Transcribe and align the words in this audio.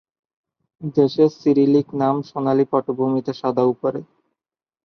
দেশের 0.95 1.29
সিরিলিক 1.39 1.87
নাম 2.01 2.15
সোনালি 2.29 2.65
পটভূমিতে 2.71 3.31
সাদা 3.41 3.63
উপরে। 3.73 3.99